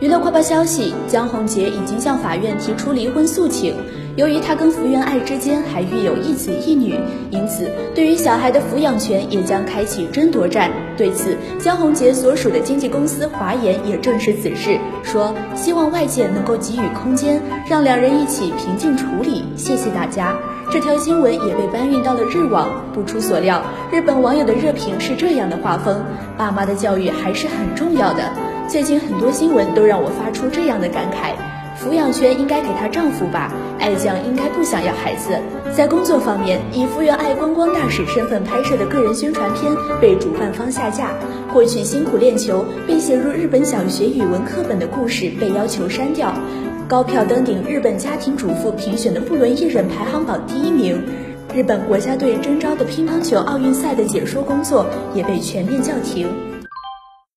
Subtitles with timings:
[0.00, 3.74] 娱乐快报消息：江宏杰已经向法院提出离婚诉请。
[4.14, 6.94] 由于他跟福原爱之间还育有一子一女，
[7.32, 10.70] 因此对于小孩的抚养权也将开启争夺战。
[10.96, 19.42] 对此，江宏杰所属的经纪公司华研也证实此事，说希望外界能够给予空间，让两人一起平静处理。
[19.56, 20.32] 谢谢大家。
[20.70, 22.68] 这条新闻也被搬运到了日网。
[22.94, 23.60] 不出所料，
[23.90, 26.00] 日本网友的热评是这样的画风：
[26.36, 28.22] 爸妈的教育还是很重要的。
[28.68, 31.32] 最近很多新闻都让我发出这样的感慨：
[31.80, 35.40] 抚养权应该给她丈夫吧，爱将应该不想要孩子。
[35.74, 41.06] 在工作方面，以福原爱观光大使身份拍摄的个人宣传片被主办方下架；
[41.50, 46.28] 过去辛苦练球并写入日本小学语文课本的故事被要求删掉；
[46.86, 50.94] 高票登顶日本家庭主妇评选的不伦艺人排行榜第一名；
[51.54, 56.28] 日本国家队征召的乒乓球奥运赛的解说工作也被全面叫停。